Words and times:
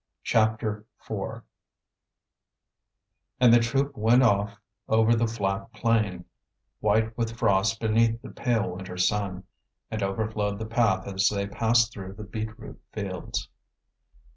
CHAPTER 0.23 0.85
IV 1.07 1.43
And 3.39 3.53
the 3.53 3.59
troop 3.59 3.95
went 3.95 4.23
off 4.23 4.57
over 4.89 5.13
the 5.13 5.27
flat 5.27 5.71
plain, 5.73 6.25
white 6.79 7.15
with 7.15 7.37
frost 7.37 7.79
beneath 7.79 8.19
the 8.23 8.31
pale 8.31 8.71
winter 8.71 8.97
sun, 8.97 9.43
and 9.91 10.01
overflowed 10.01 10.57
the 10.57 10.65
path 10.65 11.05
as 11.05 11.29
they 11.29 11.45
passed 11.45 11.93
through 11.93 12.13
the 12.13 12.23
beetroot 12.23 12.81
fields. 12.91 13.47